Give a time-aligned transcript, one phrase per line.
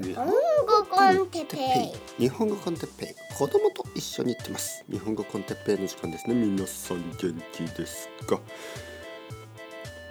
[0.00, 0.32] 日本語。
[0.90, 2.22] コンテッペイ。
[2.22, 3.34] 日本語コンテッペイ。
[3.36, 4.84] 子供と一緒に行ってます。
[4.90, 6.34] 日本語コンテッペイの時間ですね。
[6.34, 8.40] 皆さん元気ですか？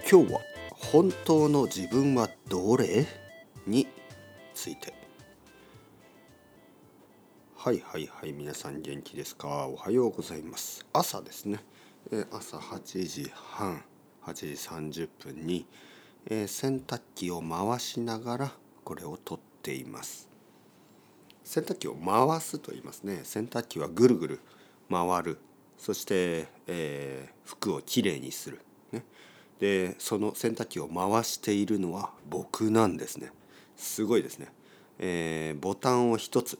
[0.09, 0.39] 今日は
[0.71, 3.05] 本当の自分はどれ？
[3.67, 3.87] に
[4.53, 4.93] ついて。
[7.57, 8.31] はいはいはい。
[8.31, 9.67] 皆さん元気ですか？
[9.67, 10.85] おはようございます。
[10.93, 11.59] 朝ですね、
[12.11, 13.83] えー朝8時半。
[14.25, 14.45] 8時
[15.05, 15.65] 30分に、
[16.27, 18.51] えー洗濯機を回しながら
[18.85, 20.29] これを撮ってています。
[21.43, 23.21] 洗濯機を回すと言いますね。
[23.23, 24.39] 洗濯機はぐるぐる
[24.91, 25.39] 回る。
[25.77, 28.61] そして、えー服をきれいにする、
[28.93, 29.03] ね、
[29.59, 33.31] でその洗濯機を回しているのは僕なんですね。
[33.75, 34.47] すごいですね、
[34.99, 36.57] えーボタンを一つ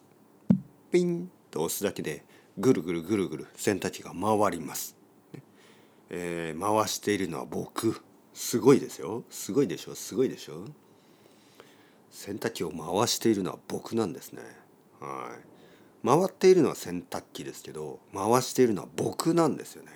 [0.92, 2.26] ピンと押すだけで
[2.58, 4.98] ぐるぐるぐるぐる洗濯機が回ります、
[5.34, 5.42] ね。
[6.10, 8.02] えー回しているのは僕。
[8.34, 9.24] すごいですよ。
[9.30, 9.96] すごいでしょ？
[9.96, 10.66] すごいでしょ？
[12.14, 14.44] 洗濯機を回しているのは僕なんですね。
[15.02, 16.08] はい。
[16.08, 19.92] 回っているのは洗濯機ですけど回しているのは僕なんですよね。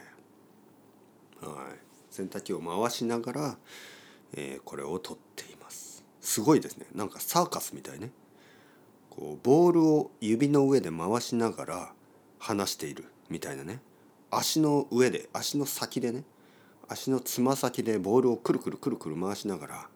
[1.42, 1.54] はい。
[2.10, 3.58] 洗濯機を回しながら、
[4.34, 6.04] えーこれを取っています。
[6.20, 6.88] すごいですね。
[6.96, 8.12] なんかサーカスみたいね。
[9.12, 11.94] こうボールを指の上で回しながら
[12.40, 13.80] 離しているみたいなね。
[14.32, 16.24] 足の上で足の先でね。
[16.88, 19.90] 足のつま先でボールをくるくるくるくる回しながら、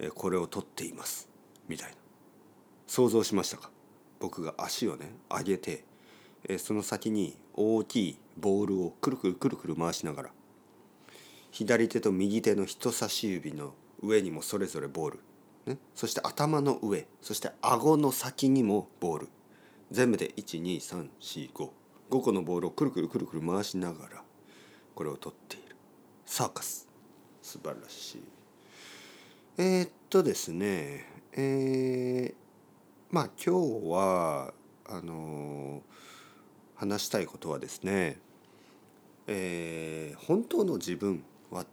[0.00, 1.31] えーこれを取っています。
[1.72, 1.96] みたいな。
[2.86, 3.70] 想像しましたか？
[4.20, 5.84] 僕が足をね上げて、
[6.46, 10.30] えその先に大きいボールをくるくるくるくる回しながら
[11.50, 15.20] 左手と右手の人差し指の上にもそれぞれボール、
[15.66, 19.28] ね、そして頭の上そして顎の先にもボール
[19.90, 21.70] 全部で12345
[22.10, 24.22] 5個のボールをくるくるくるくる回しながら
[24.94, 25.74] これを取っている。
[26.26, 26.86] サーカス。
[27.40, 28.22] 素晴らしい。
[29.58, 34.52] えーっとですねえーまあ今日は
[34.86, 35.80] あのー
[36.74, 38.18] 話したいことはですね、
[39.26, 41.64] えー本当の自分は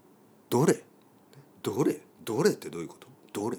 [0.49, 0.83] どれ
[1.63, 3.07] どれどれってどういうこと？
[3.33, 3.57] どれ？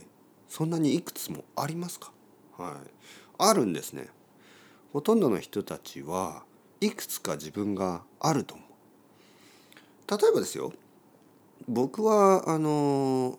[0.48, 2.12] そんなにいくつもありますか？
[2.56, 2.74] はい。
[3.38, 4.08] あるんですね。
[4.92, 6.44] ほとんどの人たちは
[6.80, 10.20] いくつか自分があると思う。
[10.22, 10.72] 例えばですよ。
[11.68, 13.38] 僕はあの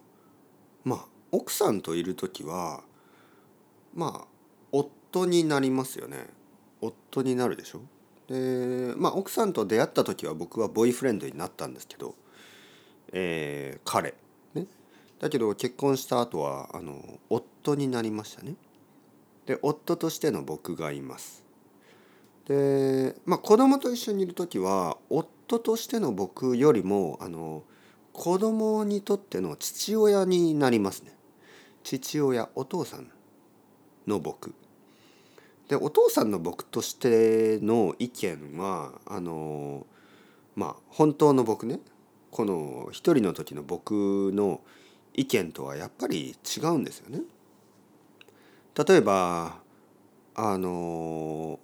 [0.83, 2.81] まあ奥さんといる時は
[3.93, 4.27] まあ
[4.71, 6.27] 夫になりますよね。
[6.81, 7.81] 夫になるでしょ？
[8.27, 12.15] でまあ奥さんと出会った時は僕はボーイフレンドになったんですけど、
[13.11, 14.13] えー彼。
[14.53, 14.67] ね。
[15.19, 18.55] だけど結婚した後はあの夫になりましたね。
[19.45, 21.45] で夫としての僕がいます。
[22.47, 27.63] でまあ子供と一緒にいる時は夫としての僕よりもあの
[28.13, 31.13] 子供にとっての父親になりますね。
[31.83, 33.07] 父親お父さん
[34.07, 34.53] の僕
[35.67, 39.85] でお父さんの僕としての意見はあの
[40.55, 41.79] まあ本当の僕ね
[42.29, 44.61] この一人の時の僕の
[45.13, 47.21] 意見とはやっぱり違うんですよね。
[48.87, 49.59] 例えば
[50.35, 51.59] あの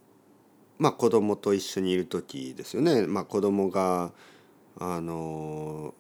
[0.78, 3.08] まあ子供と一緒にいる時ですよね。
[3.08, 4.12] まあ、子供が
[4.80, 5.94] あの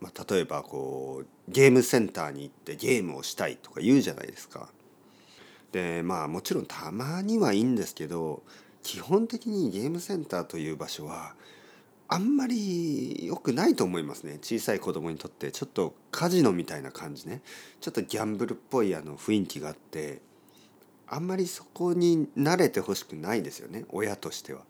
[0.00, 4.68] まあ、例えばこうゲームセンターに行ってゲームをしたいとか言うじゃないですか。
[5.72, 8.42] でまあもちろんたまにはいいんですけど
[8.82, 11.34] 基本的にゲームセンターという場所は
[12.08, 17.42] あんまり良くないと思いますね小さい子供にとってちょっとカジノみたいな感じね
[17.82, 20.22] ちょっとギャンブルっぽいあの雰囲気があって
[21.06, 24.62] あんまりそこに慣れてほしくないですよね親としては。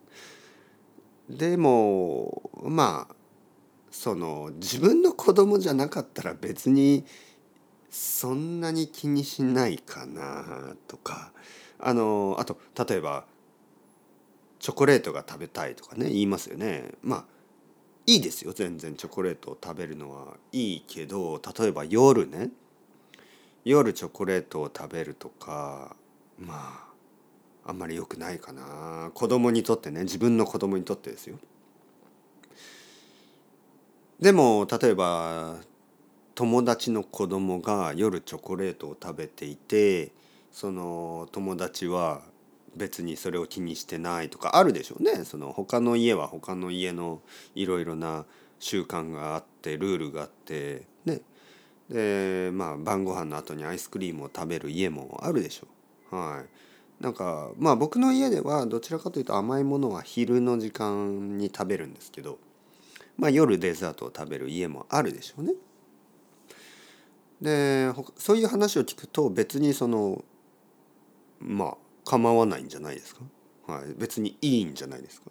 [1.31, 3.15] でもまあ
[3.99, 7.05] その自分の子供じゃなかったら別に
[7.91, 11.33] そんなに気にしないかなとか
[11.81, 12.57] あのあと
[12.89, 13.25] 例えば
[14.61, 16.93] チョコレートが食べたいとかね言いますよね。
[17.03, 17.25] まあ
[18.07, 18.95] いいですよ全然。
[18.95, 22.51] チョコレートを食べるのはいいけど例えば夜ね。
[23.65, 25.97] 夜チョコレートを食べるとか
[26.39, 26.85] ま
[27.65, 29.11] ああんまり良くないかな。
[29.13, 31.41] 子供にとってね自分の子供にとってですよ。
[34.21, 35.57] でも例えば
[36.35, 40.11] 友達の子供が夜チョコレートを食べていて
[40.51, 42.23] その友達は
[42.77, 45.25] 別にそれを気にしてないとかあるでしょうね。
[45.25, 47.21] その他の家は他の家の
[47.55, 48.25] いろいろな
[48.59, 51.21] 習慣があってルールがあってね。
[51.89, 55.67] でまあ晩ご飯の後にアイスクリームを食べる家もあるでしょ
[56.13, 56.17] う。
[56.17, 57.03] はい。
[57.03, 62.39] なんかまあ僕の家ではどちらかというと甘いものは昼の時間に食べるんですけど
[63.19, 65.53] まあ夜デザートを食べる家もあるでしょうね。
[67.43, 70.25] でそういう話を聞くと別にその
[71.41, 73.21] まあ構わないんじゃないですか、
[73.67, 75.31] はい、別にいいんじゃないですか？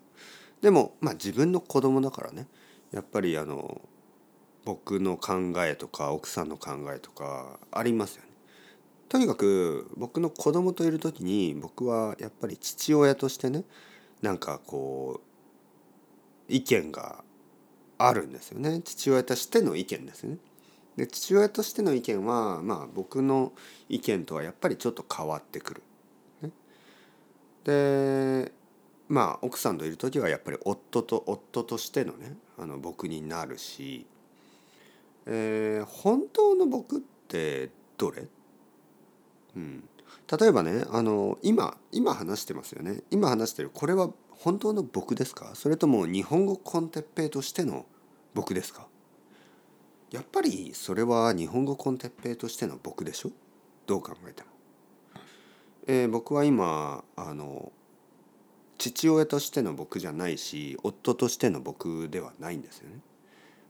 [0.62, 2.48] でもまあ自分の子供だからね。
[2.92, 3.82] やっぱりあの
[4.64, 8.30] 僕の考えとか奥さんの考えとかありますよね。
[9.10, 13.64] とにかく僕の子供といる時に僕はやっぱり父親としてね
[14.22, 15.22] なんかこ
[16.50, 17.24] う意見が
[17.98, 18.82] あるんですよね。
[18.84, 20.38] 父親としての意見ですね。
[20.96, 23.54] で父親としての意見はまあ僕の
[23.88, 25.84] 意見とはやっぱりちょっと変わってくる。
[26.42, 26.52] ね、
[27.64, 28.52] で
[29.08, 34.06] まあ奥さんといる時はやっぱり夫と夫としてのねあの僕になるし。
[35.28, 38.28] えー、本当の僕ってどれ、
[39.58, 39.84] うん、
[40.40, 43.02] 例えばねあの今今話してますよね。
[43.12, 45.52] 今話してるこれは本当の僕ですか？
[45.56, 47.86] それとも日本語コンテッペイとしての
[48.34, 48.88] 僕ですか？
[50.12, 53.32] やっぱりそれは日本語コンテッペイとしての僕でしょ？
[53.86, 54.50] どう考えても。
[55.88, 57.72] えー、僕は今あの
[58.78, 63.00] 父親としての僕じゃないし夫としての僕ではないんですよね。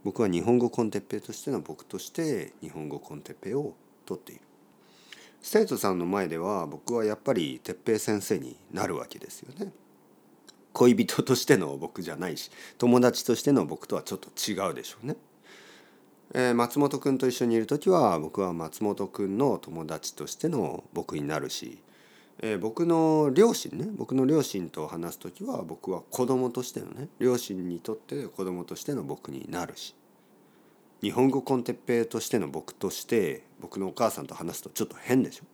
[0.04, 3.74] 僕は日本語コンテッペイとしての僕として日本語コンテッペイを
[4.06, 4.42] 取っている。
[5.42, 9.72] 生徒さんの前では僕はやっぱり哲平先生になるわけですよね。
[10.78, 15.16] 恋人としての僕じゃないし友達としての僕とはちょっと違うでしょうね、
[16.36, 21.80] えー、松本君と一緒にいる時は僕は松本君の友達としての僕になるし
[22.40, 29.96] えー、僕の両親ね僕の両親と話す時は僕は子供としてのね両親にとって子供としての僕になるし
[31.02, 35.46] 日本語コンテッペイとしての僕として僕のお母さんと話すとちょっと変でしょ。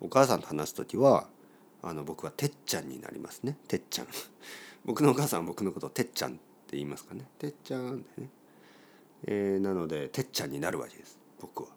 [0.00, 1.26] お母さんと話す時は
[1.82, 3.56] あの僕はてっちゃんになりますね。
[3.68, 4.08] てっちゃん。
[4.84, 6.40] 僕のお母さんは僕のことをてっちゃんって
[6.72, 7.26] 言いますかね。
[7.38, 8.30] てっちゃんってね、
[9.24, 11.18] えー、なのでてっちゃんになるわけです。
[11.40, 11.68] 僕は。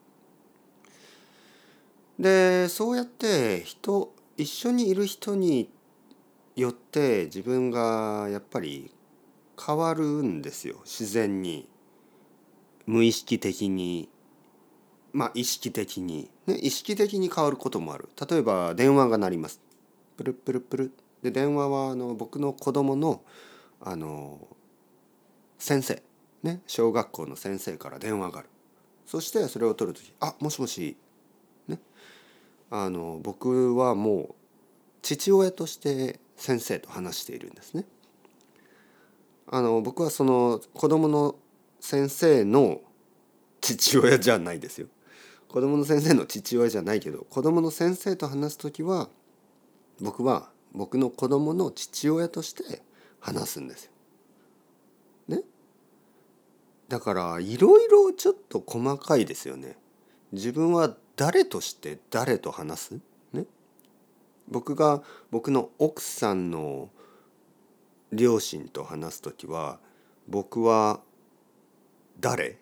[2.20, 5.70] でそうやって人一緒にいる人に
[6.56, 8.92] よって自分がやっぱり
[9.64, 10.78] 変わるんですよ。
[10.84, 11.68] 自然に。
[12.88, 14.10] 無意識的に。
[15.14, 18.10] まあ意識的に、ね、意識的に変わることもある。
[18.30, 19.62] 例えば電話が鳴ります。
[20.18, 20.92] プルプルプル。
[21.22, 23.22] で電話はあの僕の子供の
[23.80, 24.48] あの
[25.58, 26.02] 先生。
[26.44, 26.62] ね。
[26.68, 28.50] 小学校の先生から電話がある。
[29.06, 30.96] そしてそれを取る時「あもしもし
[31.68, 31.80] ね。
[32.70, 34.36] あの僕はもう
[35.02, 37.86] 父親として先生と話しているんですね。
[39.48, 41.36] あの僕はその子供の
[41.80, 42.82] 先生の
[43.60, 44.88] 父親じゃないですよ。
[45.50, 49.10] 子供の先生の父親じゃないけど子供の先生と話す時は
[50.02, 52.82] 僕は僕の子供の父親として
[53.20, 53.92] 話すんですよ。
[55.28, 55.42] ね？
[56.90, 59.78] だからいろいろちょっと細かいですよね。
[60.32, 63.00] 自分は誰として誰と話す、
[63.34, 63.46] ね、
[64.50, 66.90] 僕が僕の奥さんの
[68.12, 69.80] 両親と話す時は
[70.28, 71.02] 僕は
[72.20, 72.58] 誰？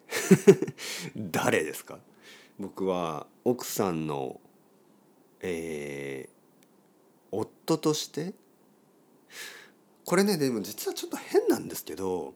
[1.15, 1.99] 誰ですか？
[2.59, 4.41] 僕は奥さんの
[5.41, 6.38] えー、
[7.31, 8.33] 夫として？
[10.05, 12.33] これねでも実はちょっと変なんですけど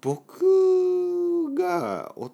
[0.00, 2.32] 僕が夫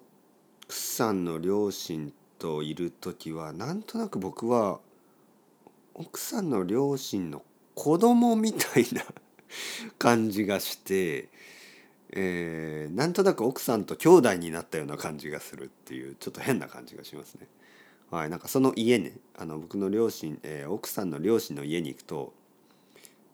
[0.69, 4.79] さんの両親といる時はなんとなく僕は
[5.93, 7.43] 奥さんの両親の
[7.75, 9.03] 子供みたいな
[9.99, 11.29] 感じがして、
[12.11, 17.47] えー、なんとなく奥さんと兄弟になったような感じがするっていうちょっと変な感じがしますね。
[18.11, 22.33] はい、なんかその家ねあの僕の両親、えー、奥さんの両親の家に行くと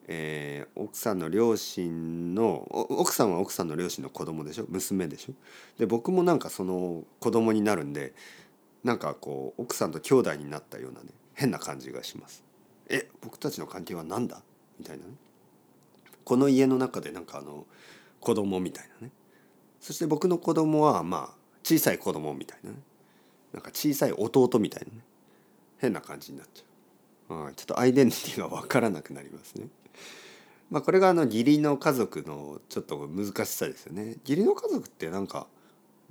[0.08, 4.66] えー、奥さんの両親の奥さんは奥さんの両親の子供でしょ？
[4.70, 5.34] 娘でしょ？
[5.80, 8.14] で僕もなんかその子供になるんで
[8.84, 12.44] なんかこう奥さんと兄弟になったようなね変な感じがします。
[12.88, 14.44] え僕たちの関係は何だ？
[14.78, 15.12] みたいなね。
[16.24, 17.66] この家の中でなんかあの
[18.20, 19.12] 子供みたいなね。
[19.82, 22.78] そして僕の子供はまあ小さい子供みたいなね。
[23.56, 25.00] なんか小さい弟みたいなね
[25.78, 29.68] 変な感じになっちゃう、うん、ちょっとアイデンティティが分からなくなりますね。
[30.70, 34.18] まあ、これがあの義理の家族のちょっと難しさですよね。
[34.28, 35.48] 義理の家族ってなんか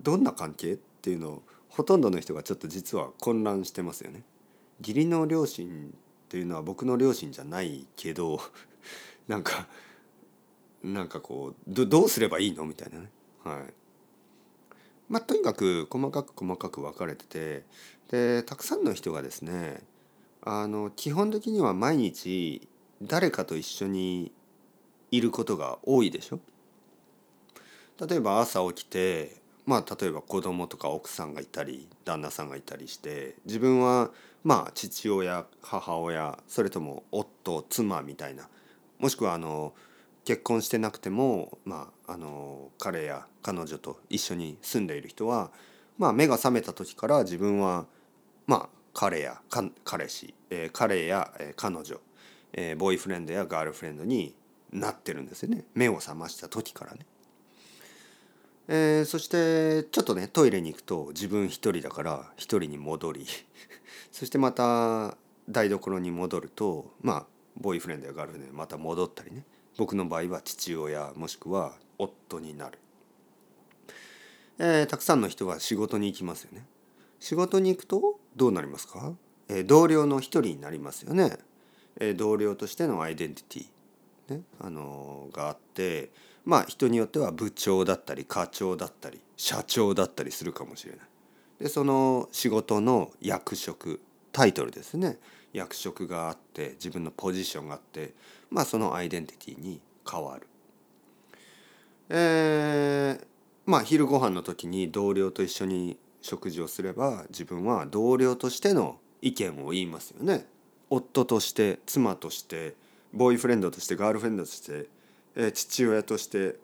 [0.01, 4.23] どんな関係っていうのをほとんどの人がちょっと実は混乱してますよね。
[4.81, 8.41] 義理の両親っていうのは僕の両親じゃないけど
[9.29, 9.67] なんか
[10.83, 13.11] なんかこうどどうすればいいのみたいなね。
[13.43, 13.84] はい。
[15.09, 17.65] まあとにかく細かく細かく分かれてて
[18.11, 19.83] でたくさんの人がですね
[20.43, 22.69] あの基本的には毎日
[23.03, 24.33] 誰かと一緒に
[25.11, 26.41] いることが多いでしょ？
[28.07, 34.11] 例えば朝起きてまあ例えば子供とか奥さんがいたり旦那さんがいたりして自分は
[34.43, 38.49] まあ父親母親それとも夫妻みたいな
[38.99, 39.73] もしくはあの
[40.25, 45.51] 結婚してなくても、まあ、あの彼や彼女と一緒に住んでいる人は、
[45.99, 47.87] まあ、目が覚めた時から自分は、
[48.47, 49.41] まあ、彼や
[49.85, 52.01] 彼氏、えー、彼や、えー、彼女、
[52.53, 54.35] えー、ボーイフレンドやガールフレンドに
[54.73, 57.07] なってるんですよね目を覚ました時からね。
[58.67, 63.27] えー、そしてちょっとねトイレに行くと自分一人だから一人に戻り
[64.11, 65.19] そしてまた
[65.51, 67.27] 台所に戻るとまあ
[67.59, 69.45] ボーイフレンドやガールフレンドにまた戻ったりね
[69.77, 72.79] 僕の場合は父親もしくは夫になる、
[74.59, 76.67] えー、たくさんの人は仕事に行きますよね。
[77.21, 79.13] 仕事に行くとどうなりますか、
[79.49, 81.39] えー、同僚の一人になりますよね、
[81.99, 86.11] えー、同僚としてのアイデンティティ、ねあのー、があって
[86.45, 91.01] まあ人によっては部長だったり課長だったり社長だったりするかもしれない。
[91.59, 94.01] でその仕事の役職
[94.33, 95.19] タイトルですね。
[95.55, 98.13] 役職があって自分のポジションがあって
[98.55, 100.47] まあそのアイデンティティに変わる。
[102.09, 103.27] えー、
[103.67, 110.47] まあ昼ご飯の時に同僚と一緒に食事をすれば自分は同僚としての意見を言いますよね。
[110.89, 112.77] 夫として妻として
[113.13, 114.87] ボーイフレンドとしてガールフレンドとして、
[115.35, 116.55] えー、父親として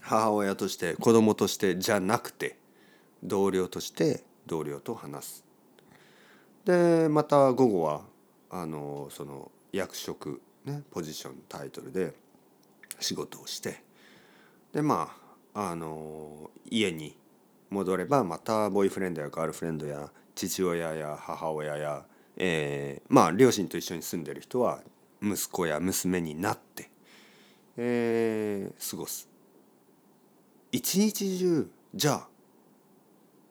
[0.00, 2.58] 母親として子供としてじゃなくて
[3.22, 5.44] 同僚として同僚と話す。
[6.64, 8.00] でまた午後は
[8.50, 12.12] あのその役職、ね、ポジションタイトルで
[13.00, 13.82] 仕事をして
[14.72, 15.16] でま
[15.54, 17.16] ああの家に
[17.70, 22.04] 戻ればまたボーイフレンドやガールフレンドや父親や母親や、
[22.36, 24.80] えー、まあ両親と一緒に住んでる人は
[25.22, 26.90] 息子や娘になって、
[27.76, 29.28] えー、過ごす。
[30.70, 32.28] 一日中じゃあ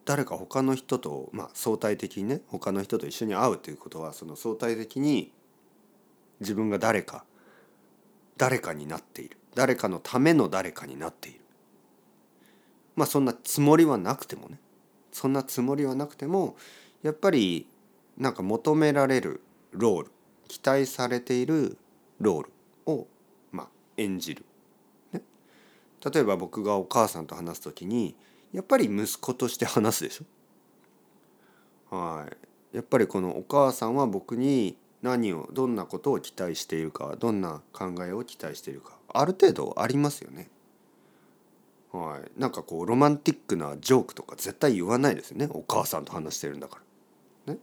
[0.04, 5.32] 誰か他の人と、まあ、相対的にね他の人と一緒に会うということはその相対的に
[6.40, 7.24] 自分が誰か
[8.38, 9.36] 誰かになっている。
[9.54, 11.40] 誰かのための誰かになっている。
[12.94, 14.58] まあそんなつもりはなくてもね。
[15.12, 16.56] そんなつもりはなくても
[17.02, 17.66] やっぱり
[18.16, 19.40] なんか求められる
[19.72, 20.10] ロール
[20.46, 21.76] 期待されている
[22.20, 22.52] ロール
[22.86, 23.06] を、
[23.50, 24.44] まあ、演じる、
[25.12, 25.22] ね、
[26.12, 28.14] 例えば僕がお母さんと話す時に
[28.52, 31.96] やっぱり息子として話すでしょ。
[31.96, 32.28] は
[32.72, 40.50] い、やっぱりこのお母さんは僕に何をどんなことを期待しているかどんな考えを期待しているかある程度ありますよね。
[41.92, 46.80] はい、なんかこうロマンティックなジョークとか絶対言わないですよねお母さんと話してるんだか
[47.46, 47.54] ら。
[47.54, 47.60] ね。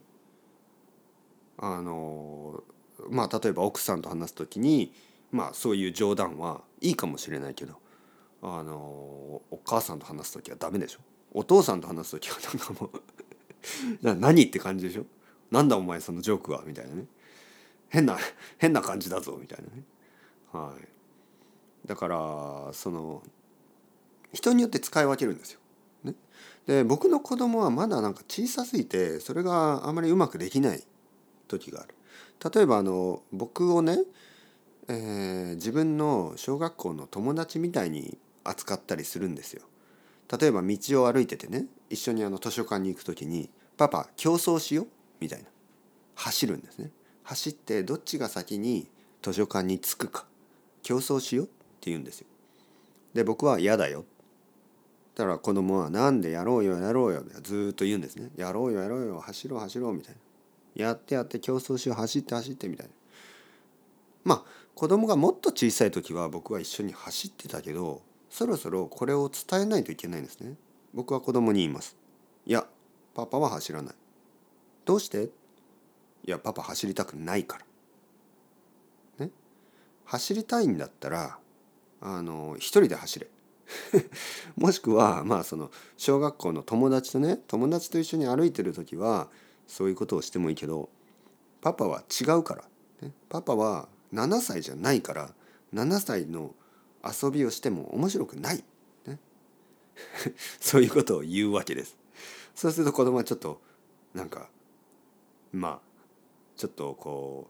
[1.58, 2.64] あの
[3.10, 4.94] まあ例えば奥さんと話す時に
[5.32, 7.76] まあそういう冗談はいいかもしれないけど
[8.42, 8.76] あの
[9.52, 11.00] お母さんと話す時はダメでしょ
[11.34, 15.06] お父さんと話す時はなんかもう 何って感じでしょ
[15.52, 16.64] なんだお前そのジョークは？
[16.66, 17.06] みたいなね
[17.90, 18.18] 変な
[18.58, 19.84] 変な感じだぞみたいなね
[20.52, 23.22] はいだからその
[24.34, 25.60] 人によって使い分けるんですよ。
[26.04, 26.14] ね、
[26.68, 30.84] で僕の子供はまだなんか小さすぎてそれがあまりうまくできない
[31.48, 31.96] 時がある。
[32.54, 34.00] 例えばあの僕をね、
[34.90, 39.64] えー、自分の小学校の友達みたいに扱ったりするんですよ。
[40.40, 44.88] 例えば道を歩いててね一緒にあの図書館に行く時に「パパ競争しよう」
[45.22, 45.46] みたいな
[46.16, 46.92] 走るんですね。
[47.26, 48.88] 走ってどっちが先に
[49.22, 50.26] 図書館に着くか
[50.82, 52.28] 競争しようって言うんですよ。
[53.14, 54.06] で僕は嫌だよ。
[55.16, 58.30] だから子供は「なんでやろうよやろうよ」ずっと言うんですね。
[58.38, 60.20] やろうよやろうよ走ろう走ろうみたいな。
[60.76, 62.94] やってやって競争しよう走って走ってみたいな。
[64.24, 64.44] まあ
[64.76, 70.56] 子供がもっと小さい時は僕は一緒に走ってたけどそろそろこれを伝えないといけないんですね。
[70.94, 71.96] 僕は子供に言います。
[72.46, 72.68] いや、
[73.14, 73.96] パパは走らない。
[74.84, 75.30] どうして？
[76.26, 77.60] いや、パパ走りたくないか
[79.20, 79.26] ら。
[79.26, 79.32] ね？
[80.06, 81.38] 走りたいんだったら、
[82.02, 83.28] あの、一人で走れ。
[84.58, 89.30] もしくは、まあその、小学校の友達とね、友達と一緒に歩いてる時は、
[89.68, 90.90] そういうことをしてもいいけど、
[91.62, 92.64] パパは違うから。
[93.02, 95.34] ね、パパは7歳じゃないから、
[95.74, 96.56] 7歳の
[97.04, 98.64] 遊びをしても面白くない、
[99.06, 99.20] ね、
[100.60, 101.98] そういうことを言うわけです。
[102.56, 103.62] そうすると子供はちょっと
[104.14, 104.50] なんか
[105.52, 105.85] まあ
[106.58, 107.50] ちょっとこ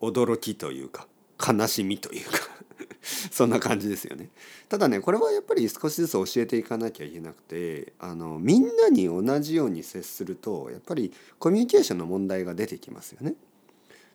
[0.00, 1.06] う驚きというか
[1.44, 2.38] 悲しみというか
[3.30, 4.30] そんな感じですよね。
[4.68, 13.34] ただねこれはやっぱり少しずつ教えていかなきゃいけなくてあのみんなに同じように接するとやっぱりコミュニケーションの問題が出てきますよね。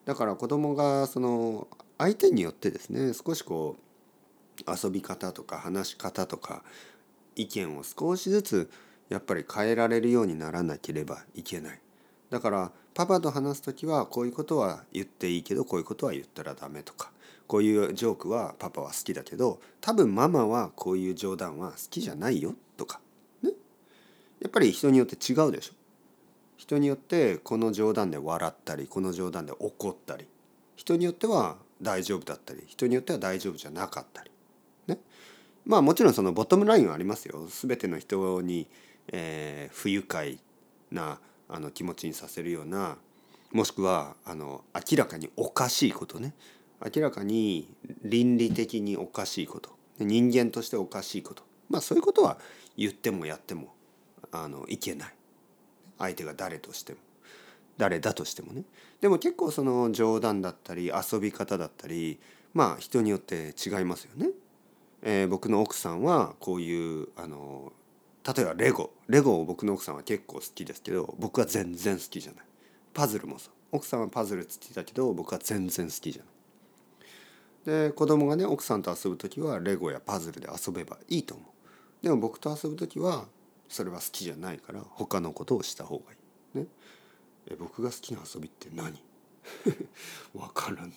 [0.05, 1.67] だから子供がその
[1.97, 6.63] 相手によってですね少しこう遊び方とか話し方とか
[7.35, 8.71] 意見を少しずつ
[9.09, 11.79] やっぱり変えられるようにならなければいけない
[12.29, 17.11] だからパパと話す時はこういうことは言っていいけどこういうことは言ったらダメとか
[17.47, 22.99] こういうジョークはパパは好きだけど多分ママはこういう冗談は好きじゃないよとか
[23.43, 23.51] ね？
[24.41, 25.73] やっぱり人によって違うでしょ。
[26.57, 30.27] 人によってこの冗談で笑ったりこの冗談で怒ったり
[30.75, 34.31] 人によっては大丈夫だったり人によっては大丈夫じゃなかったり
[34.87, 34.99] ね？
[35.65, 37.47] まあもちろんそのボトムラインはありますよ。
[37.47, 38.67] 全ての人に、
[39.07, 40.39] えー、不愉快
[40.91, 41.19] な
[41.51, 42.97] あの気持ちにさせるような
[43.51, 46.33] もしくはあの明らかにおかしいことね。
[46.83, 47.67] 明らかに
[48.03, 49.69] 倫理的におかしいこと。
[49.99, 51.43] 人間としておかしいこと。
[51.69, 52.37] まあそういうことは
[52.77, 53.73] 言ってもやっても
[54.31, 55.13] あのいけない。
[55.99, 56.99] 相手が誰としても。
[57.77, 58.63] 誰だとしてもね。
[59.01, 62.19] でも結構その冗談だったり遊び方だったり
[62.53, 64.29] まあ人によって違いますよね。
[65.03, 67.73] えー、僕の奥さんはこういうあの
[68.27, 68.91] 例えばレゴ。
[69.07, 72.45] レゴを僕の奥さんは結構好きですけど僕は全然好きじゃない。
[72.93, 73.53] パズルもそう。
[73.71, 77.87] 奥さんはパズル好きだけど僕は全然好きじゃない。
[77.87, 82.03] で子供がね奥さんと遊ぶ時はレゴやパズルで遊べばいいと思う。
[82.03, 83.25] でも僕と遊ぶ時は
[83.69, 86.15] それは好きじゃないから他のことをした方がい
[86.55, 86.59] い。
[86.59, 86.65] ね。
[87.47, 89.01] え僕が好きな遊びって何？
[90.35, 90.91] わからない。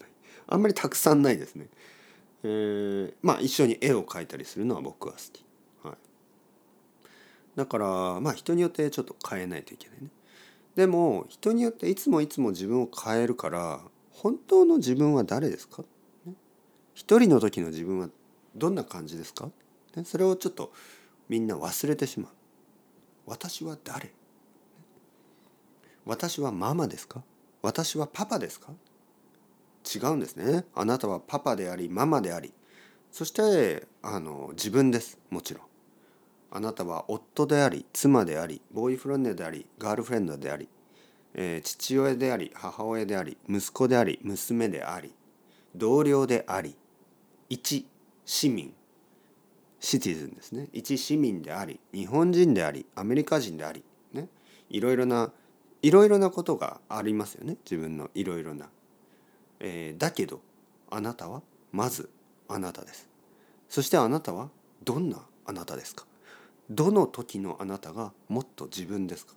[0.46, 1.68] あんまりたくさんないですね。
[2.42, 5.43] えー、まあ一緒に絵を描いたりするのは僕は好き、
[7.56, 10.08] だからまあ人によってちょっと変えないといけないね。
[10.75, 13.80] でも人によっていつもいつも自分を変えるから
[14.11, 15.84] 本当の自分は誰ですか？
[16.94, 18.08] 一人の時の自分は
[18.56, 19.50] どんな感じですか？
[19.96, 20.04] ね。
[20.04, 20.73] それをちょっと
[21.28, 22.32] みんな忘れてしまう。
[23.26, 24.12] 私は誰？
[26.04, 27.23] 私はママですか？
[27.62, 28.73] 私はパパですか？
[29.94, 30.64] 違うんですね。
[30.75, 32.52] あなたはパパでありママであり。
[33.12, 35.18] そしてあの自分です。
[35.30, 35.62] もちろん。
[36.56, 40.68] あなたは夫であり妻でありボーイフレンドでありガールフレンドであり、
[41.34, 45.12] えー、父親であり母親であり息子であり娘であり
[45.74, 46.76] 同僚であり
[47.48, 47.85] 一
[48.24, 48.72] 市民
[49.81, 50.68] シティズンですね。
[50.72, 54.28] 一市民であり日本人でありアメリカ人でありね。
[54.70, 55.33] いろいろな
[55.83, 57.59] いろいろなことがありますよね。
[57.64, 58.70] 自分のいろいろな、
[59.61, 60.40] えー、だけど
[60.90, 62.09] あなたはまず
[62.48, 63.11] あなたです。
[63.68, 64.48] そしてあなたは
[64.85, 66.07] どんなあなたですか？
[66.70, 69.35] どの時のあなたがもっと自分ですか？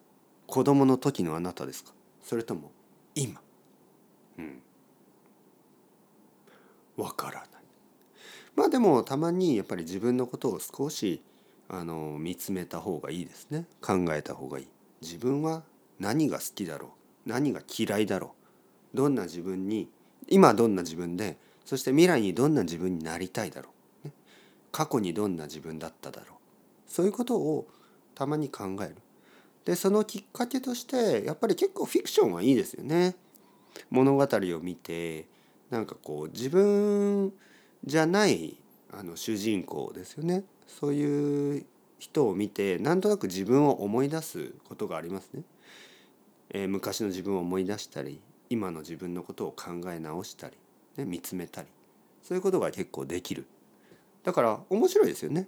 [0.48, 1.92] 子供の時のあなたですか？
[2.24, 2.72] それとも
[3.16, 3.42] 今？
[4.38, 4.62] うん。
[6.96, 7.50] わからない。
[8.56, 11.22] まあでもたまにやっぱり自分のことを少し
[11.70, 13.66] あの見つめた方がいいですね。
[13.82, 14.68] 考えた方がいい。
[15.02, 15.63] 自分は
[16.00, 16.88] 何が好きだろ
[17.26, 17.30] う？
[17.30, 18.34] 何が嫌いだろ
[18.94, 18.98] う？
[18.98, 19.90] どんな自分に
[20.28, 23.70] 今どんな自分でそして未来にどんな自分になりたいだろ
[24.06, 24.13] う、ね、
[24.72, 26.37] 過去にどんな自分だっただろう？
[26.98, 27.68] そういうことを
[28.16, 28.96] たまに考える
[29.66, 33.16] でそのきっかけとしてやっぱり結構フィクションはいいですよね
[33.92, 35.28] 物語を見て
[35.70, 37.32] なんかこう自分
[37.86, 38.58] じゃない
[38.92, 41.66] あの主人公ですよねそういう
[42.00, 45.44] 人を見てなんとなく自分を思い出すことがありますね。
[46.50, 50.58] えー、昔の自分を思い出したり今の自分のことを考え直したり、
[50.96, 51.68] ね、見つめたり
[52.24, 53.46] そういうことが結構できる
[54.24, 55.48] だから面白いですよね。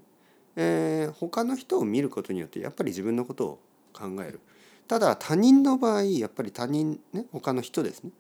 [0.62, 3.60] えー、他の人を見ることによってやっぱり自分のことを
[3.94, 4.42] 考える
[4.90, 8.12] ただ他人の場合やっぱり他人ね他の人ですね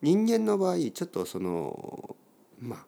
[0.00, 2.16] 人間の場合ちょっとその
[2.58, 2.86] まあ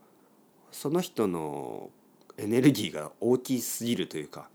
[0.72, 1.90] その人の
[2.38, 4.48] エネルギーが大きすぎるというか、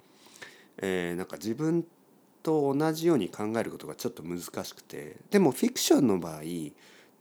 [0.79, 1.85] えー、なんか自分
[2.41, 6.41] と同じように考えることがちょっと難しくてでもフィクションの場合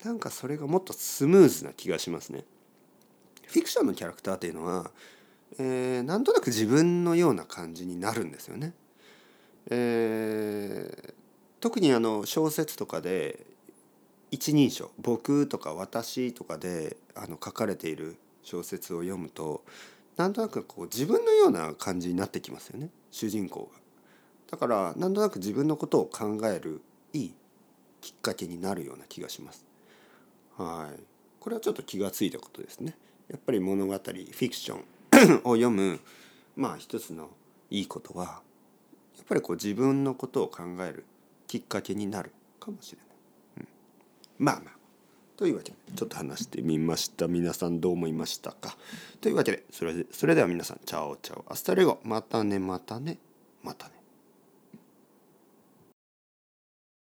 [0.03, 2.45] なんかそれがもっとスムーズな気がしますね。
[3.49, 4.91] フィクションのキャラクターっていうのは、
[5.59, 8.75] えー、なんとなく自分のような感じになるんですよね。
[9.71, 11.15] えー、
[11.61, 13.47] 特にあの小説とかで
[14.31, 19.63] 一人称「僕」とか「私」とかであの書かれている小説を読むと
[20.17, 23.81] なんとなくこう自分のような感じになってきますよね主人公が。
[24.51, 27.35] だからなんとなく自分のことを考えるいい
[28.01, 29.65] きっかけになるような気がします。
[30.57, 31.01] はい、
[31.41, 32.97] これはちょっと気が付いたことですね。
[33.29, 34.85] やっぱり物語フィクション
[35.45, 36.01] を読む
[36.57, 37.31] まあ一つの
[37.71, 38.43] いいことは
[39.17, 41.05] やっぱりこう自分のことを考える
[41.47, 43.07] きっかけになるかもしれない。
[43.59, 43.69] うん、
[44.39, 44.75] まあまあ。
[45.37, 47.27] というわけでちょっと話してみました。
[47.29, 48.77] 皆さんどう思いましたか？
[49.21, 51.45] というわけでそれでそれでは皆さん ciao ciao。
[51.49, 51.99] hasta luego。
[52.05, 53.19] またねまたね。
[53.63, 54.02] またね。